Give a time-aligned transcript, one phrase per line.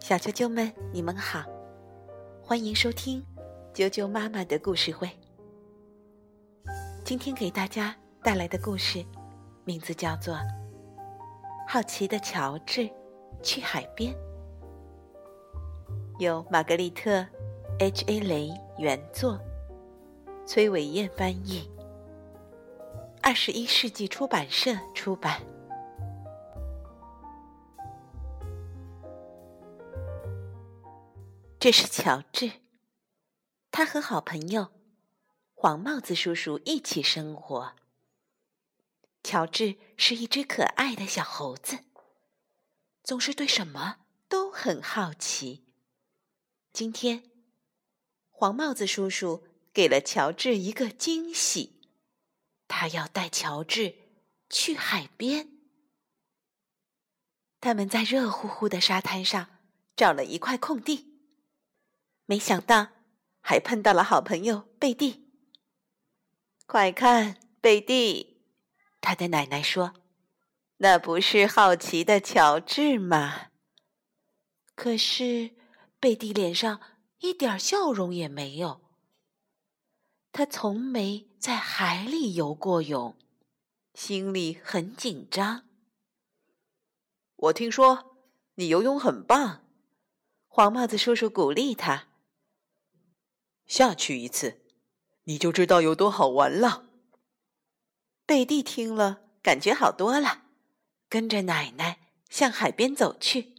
[0.00, 1.44] 小啾啾们，你们好，
[2.42, 3.24] 欢迎收听
[3.72, 5.08] 啾啾妈妈的故事会。
[7.04, 9.04] 今天给大家带来的故事，
[9.64, 10.34] 名字叫做
[11.68, 12.90] 《好奇的乔治
[13.42, 14.12] 去海边》，
[16.18, 17.24] 由玛格丽特
[17.78, 19.38] ·H·A· 雷原作，
[20.46, 21.70] 崔伟燕翻译，
[23.22, 25.40] 二十一世纪出版社出版。
[31.60, 32.52] 这是乔治，
[33.70, 34.72] 他和好朋友
[35.52, 37.76] 黄帽子叔叔一起生活。
[39.22, 41.80] 乔治是一只可爱的小猴子，
[43.04, 45.66] 总是对什么都很好奇。
[46.72, 47.30] 今天，
[48.30, 51.82] 黄帽子叔叔给了乔治一个惊喜，
[52.68, 53.96] 他要带乔治
[54.48, 55.50] 去海边。
[57.60, 59.58] 他们在热乎乎的沙滩上
[59.94, 61.09] 找了一块空地。
[62.30, 62.90] 没想到，
[63.40, 65.28] 还碰到了好朋友贝蒂。
[66.64, 68.44] 快看，贝蒂，
[69.00, 69.94] 他的奶奶说
[70.78, 73.48] ：“那不是好奇的乔治吗？”
[74.76, 75.56] 可是，
[75.98, 76.80] 贝蒂脸上
[77.18, 78.80] 一点笑容也没有。
[80.30, 83.16] 他从没在海里游过泳，
[83.92, 85.64] 心里很紧张。
[87.34, 88.14] 我听说
[88.54, 89.64] 你游泳很棒，
[90.46, 92.06] 黄帽子叔叔鼓励他。
[93.70, 94.60] 下去一次，
[95.26, 96.86] 你就知道有多好玩了。
[98.26, 100.42] 贝蒂听了，感觉好多了，
[101.08, 103.54] 跟着奶奶向海边走去。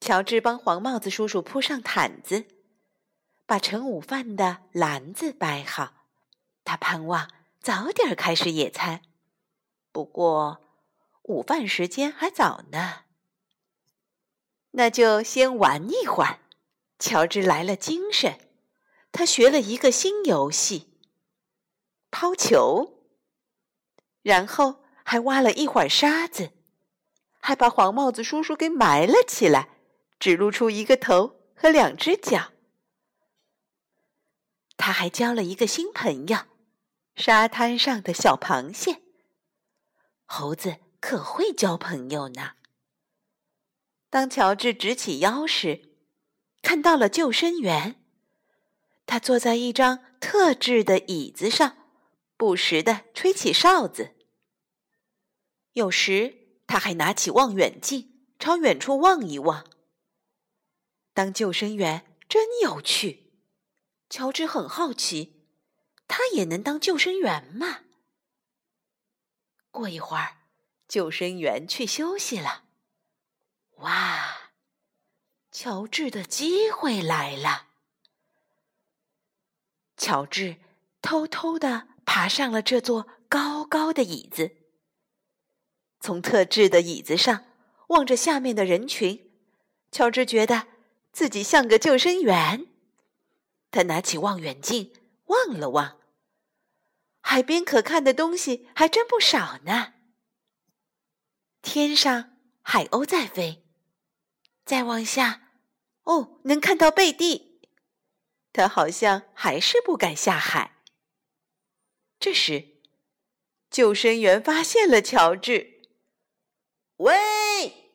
[0.00, 2.44] 乔治帮黄帽子叔叔铺上毯子，
[3.46, 5.94] 把盛午饭的篮子摆好。
[6.62, 7.30] 他盼望
[7.62, 9.00] 早点开始野餐，
[9.90, 10.60] 不过
[11.22, 13.04] 午饭时间还早呢。
[14.72, 16.40] 那就先玩一会儿。
[17.00, 18.38] 乔治来了精神，
[19.10, 20.90] 他学了一个新游戏——
[22.12, 23.08] 抛球，
[24.22, 26.52] 然后还挖了一会儿沙子，
[27.40, 29.70] 还把黄帽子叔叔给埋了起来，
[30.20, 32.52] 只露出一个头和两只脚。
[34.76, 36.38] 他还交了一个新朋友——
[37.16, 39.02] 沙滩上的小螃蟹。
[40.26, 42.52] 猴子可会交朋友呢。
[44.10, 45.89] 当乔治直起腰时，
[46.62, 47.96] 看到了救生员，
[49.06, 51.76] 他坐在一张特制的椅子上，
[52.36, 54.14] 不时地吹起哨子。
[55.72, 59.66] 有时他还拿起望远镜，朝远处望一望。
[61.12, 63.32] 当救生员真有趣，
[64.08, 65.46] 乔治很好奇，
[66.06, 67.80] 他也能当救生员吗？
[69.70, 70.36] 过一会儿，
[70.86, 72.64] 救生员去休息了。
[73.76, 74.29] 哇！
[75.52, 77.66] 乔治的机会来了。
[79.96, 80.56] 乔治
[81.02, 84.56] 偷偷的爬上了这座高高的椅子，
[86.00, 87.44] 从特制的椅子上
[87.88, 89.30] 望着下面的人群，
[89.90, 90.68] 乔治觉得
[91.12, 92.66] 自己像个救生员。
[93.70, 94.92] 他拿起望远镜
[95.26, 95.98] 望了望，
[97.20, 99.94] 海边可看的东西还真不少呢。
[101.60, 103.64] 天上海鸥在飞。
[104.70, 105.50] 再往下，
[106.04, 107.60] 哦，能看到贝蒂，
[108.52, 110.76] 他好像还是不敢下海。
[112.20, 112.76] 这时，
[113.68, 115.82] 救生员发现了乔治，
[116.98, 117.90] 喂！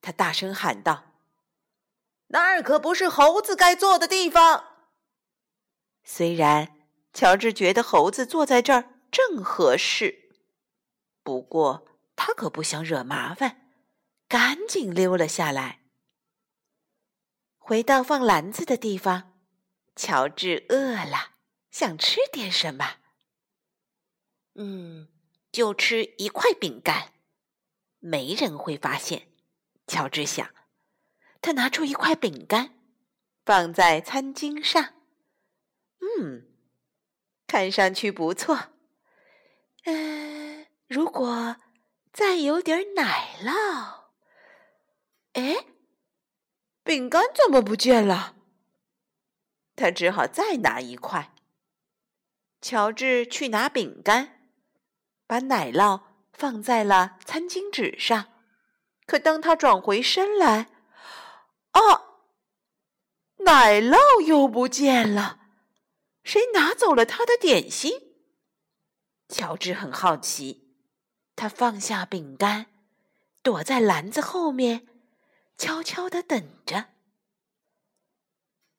[0.00, 1.12] 他大声喊道
[2.28, 4.86] ：“那儿可不是猴子该坐的地方。”
[6.04, 6.74] 虽然
[7.12, 10.30] 乔治觉得猴子坐在这儿正合适，
[11.22, 11.86] 不过
[12.16, 13.74] 他可不想惹麻烦，
[14.26, 15.83] 赶紧溜了下来。
[17.66, 19.32] 回到放篮子的地方，
[19.96, 21.30] 乔治饿了，
[21.70, 22.96] 想吃点什么。
[24.56, 25.08] 嗯，
[25.50, 27.14] 就吃一块饼干，
[28.00, 29.28] 没人会发现。
[29.86, 30.50] 乔治想，
[31.40, 32.78] 他拿出一块饼干，
[33.46, 34.92] 放在餐巾上。
[36.00, 36.46] 嗯，
[37.46, 38.74] 看上去不错。
[39.84, 41.56] 嗯，如果
[42.12, 44.10] 再有点奶酪，
[45.32, 45.68] 哎。
[46.84, 48.36] 饼干怎么不见了？
[49.74, 51.32] 他只好再拿一块。
[52.60, 54.48] 乔治去拿饼干，
[55.26, 56.02] 把奶酪
[56.32, 58.26] 放在了餐巾纸上。
[59.06, 60.68] 可当他转回身来，
[61.72, 61.80] 啊，
[63.38, 65.40] 奶酪又不见了！
[66.22, 68.14] 谁拿走了他的点心？
[69.28, 70.74] 乔治很好奇，
[71.34, 72.66] 他放下饼干，
[73.42, 74.86] 躲在篮子后面，
[75.56, 76.86] 悄悄的等着。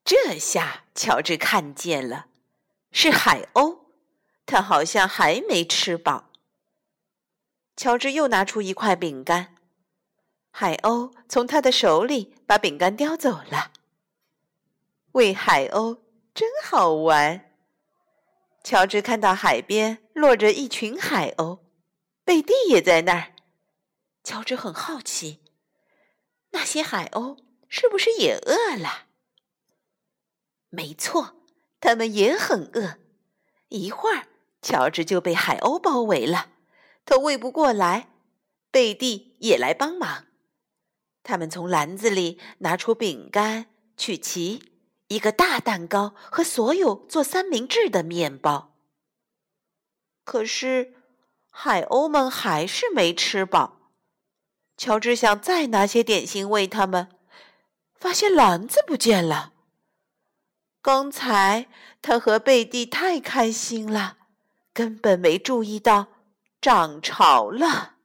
[0.04, 2.28] 这下乔治看见了，
[2.92, 3.80] 是海鸥，
[4.46, 6.30] 它好像还没吃饱。
[7.76, 9.56] 乔治又拿出一块饼干，
[10.52, 13.72] 海鸥从他的手里把饼干叼走了。
[15.14, 16.00] 喂海鸥
[16.34, 17.52] 真好玩。
[18.64, 21.60] 乔治看到海边落着一群海鸥，
[22.24, 23.34] 贝蒂也在那儿。
[24.24, 25.40] 乔治很好奇，
[26.56, 27.38] 那些海鸥
[27.68, 29.08] 是不是也饿了？
[30.70, 31.36] 没错，
[31.82, 32.98] 它们也很饿。
[33.68, 34.28] 一会儿，
[34.62, 36.52] 乔治就被海鸥包围了，
[37.04, 38.10] 他喂不过来，
[38.72, 40.28] 贝蒂也来帮忙。
[41.24, 43.68] 他们从篮子里拿出饼干、
[43.98, 44.72] 曲奇。
[45.10, 48.76] 一个大蛋糕和所有做三明治的面包。
[50.24, 50.96] 可是，
[51.52, 53.85] 海鸥们还是没吃饱。
[54.78, 57.10] 乔治想再拿些点心喂他们，
[57.94, 59.54] 发现篮子不见了。
[60.82, 61.68] 刚才
[62.02, 64.18] 他和贝蒂太开心了，
[64.74, 66.08] 根本没注意到
[66.62, 67.96] 涨潮了。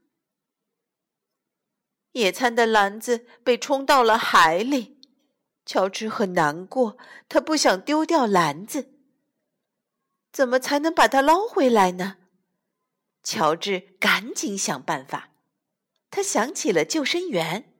[2.12, 4.98] 野餐的篮子被冲到了海里。
[5.66, 6.96] 乔治很难过，
[7.28, 8.94] 他不想丢掉篮子。
[10.32, 12.16] 怎么才能把它捞回来呢？
[13.22, 15.29] 乔治赶紧想办法。
[16.10, 17.72] 他想起了救生员。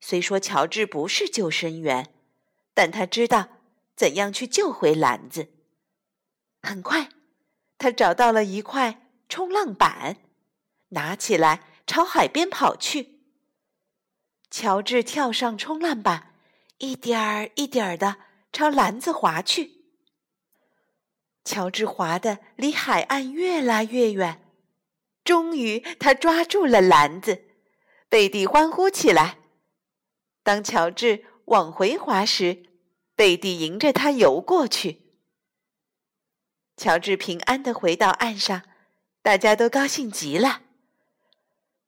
[0.00, 2.12] 虽说乔治不是救生员，
[2.74, 3.48] 但他知道
[3.94, 5.48] 怎样去救回篮子。
[6.62, 7.08] 很快，
[7.78, 10.16] 他找到了一块冲浪板，
[10.88, 13.20] 拿起来朝海边跑去。
[14.50, 16.32] 乔治跳上冲浪板。
[16.78, 18.16] 一点儿一点儿的
[18.52, 19.86] 朝篮子划去，
[21.42, 24.45] 乔治滑的离海岸越来越远，
[25.26, 27.42] 终于他抓住了篮子，
[28.08, 29.38] 贝蒂欢呼起来。
[30.44, 32.62] 当乔治往回滑时，
[33.16, 35.02] 贝蒂迎着他游过去。
[36.76, 38.62] 乔治平安的回到岸上，
[39.20, 40.62] 大家都高兴极了。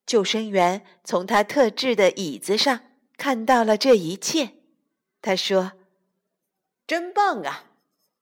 [0.05, 2.81] 救生员从他特制的椅子上
[3.15, 4.55] 看到了这一切。
[5.21, 5.73] 他说
[6.85, 7.65] ：“真棒啊，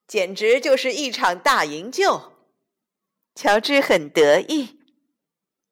[0.05, 2.33] 简直就是一场大营救。”
[3.33, 4.76] 乔治很得意。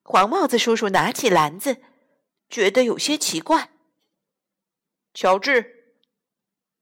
[0.07, 1.81] 黄帽子叔叔拿起篮子，
[2.47, 3.71] 觉得有些奇怪。
[5.15, 5.95] 乔治，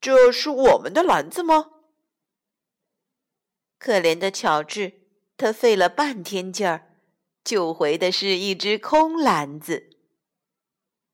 [0.01, 1.69] 这是我们的篮子吗？
[3.79, 6.97] 可怜的乔治，他费了半天劲儿，
[7.45, 9.89] 救回的是一只空篮子。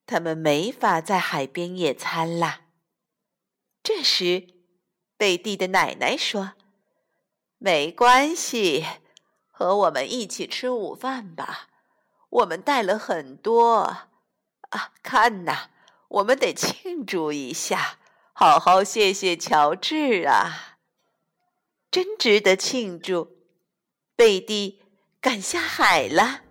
[0.08, 2.62] 他们没法在海边野餐啦。
[3.84, 4.48] 这时，
[5.16, 6.54] 贝蒂的奶奶说
[7.60, 8.84] ：“没关系，
[9.52, 11.69] 和我们一起吃午饭吧。
[12.30, 13.80] 我们带了很多
[14.70, 15.70] 啊，看呐，
[16.10, 17.98] 我们得庆祝一下，
[18.34, 20.78] 好好谢谢乔治啊，
[21.90, 23.40] 真值得庆祝。”
[24.16, 24.82] 贝蒂
[25.22, 26.42] 敢下海了，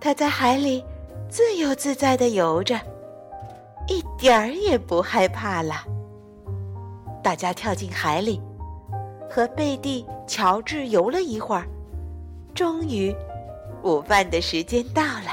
[0.00, 0.84] 他在海里
[1.28, 2.80] 自由自在的游着，
[3.88, 5.84] 一点儿也不害怕了。
[7.22, 8.40] 大家跳进海里，
[9.28, 11.66] 和贝蒂、乔治游了一会儿，
[12.54, 13.12] 终于，
[13.88, 15.30] 午饭的时间到了。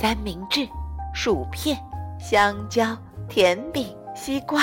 [0.00, 0.66] 三明治、
[1.12, 1.76] 薯片、
[2.18, 2.96] 香蕉、
[3.28, 4.62] 甜饼、西瓜，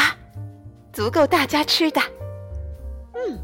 [0.91, 2.01] 足够大家吃的。
[3.13, 3.37] 嗯，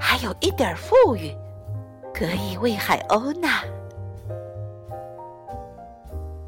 [0.00, 1.32] 还有一点富裕，
[2.12, 3.48] 可以喂海鸥呢。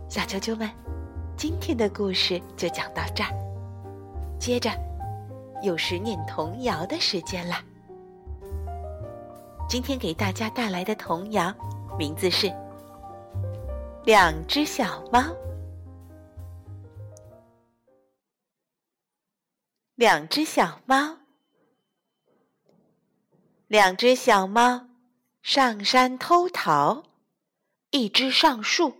[0.08, 0.68] 小啾啾们，
[1.36, 3.30] 今天的故事就讲到这儿。
[4.40, 4.70] 接着，
[5.62, 7.54] 又是念童谣的时间了。
[9.72, 11.50] 今天给大家带来的童谣
[11.98, 12.46] 名字是
[14.04, 15.18] 《两只小猫》。
[19.94, 21.20] 两只小猫，
[23.66, 24.88] 两只小猫
[25.40, 27.04] 上山偷桃，
[27.92, 28.94] 一只上树，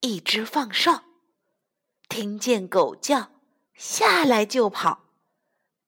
[0.00, 1.02] 一只放哨，
[2.08, 3.28] 听见狗叫。
[3.74, 5.00] 下来就跑，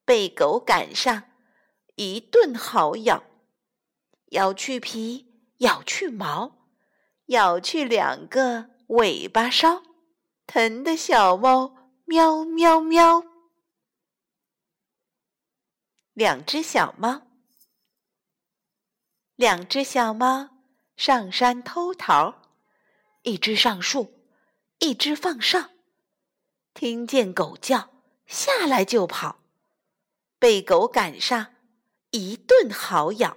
[0.05, 1.23] 被狗赶上，
[1.95, 3.25] 一顿好咬，
[4.35, 6.69] 咬去皮，咬去毛，
[7.27, 9.83] 咬去两个尾巴梢，
[10.45, 13.25] 疼的小猫喵喵喵。
[16.15, 17.23] 两只小猫，
[19.37, 20.51] 两只小猫
[20.97, 22.43] 上山偷桃，
[23.23, 24.13] 一只上树，
[24.79, 25.71] 一只放哨。
[26.73, 27.91] 听见狗叫，
[28.27, 29.39] 下来就跑，
[30.41, 31.55] 被狗赶上，
[32.11, 33.37] 一顿好咬，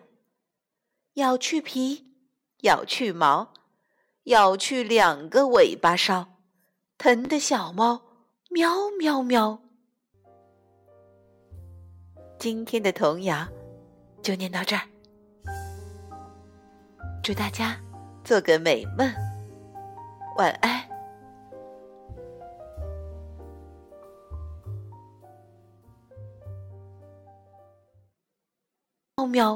[1.18, 2.06] 咬去皮，
[2.62, 3.52] 咬去毛，
[4.26, 6.28] 咬去两个尾巴梢，
[7.00, 8.04] 疼的小猫
[8.52, 9.60] 喵喵喵。
[12.38, 13.48] 今天的童谣
[14.22, 14.84] 就念到这儿，
[17.24, 17.76] 祝大家
[18.24, 19.12] 做个美梦，
[20.38, 20.88] 晚安。
[29.16, 29.56] 喵喵。